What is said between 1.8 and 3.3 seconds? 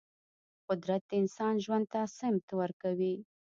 ته سمت ورکوي.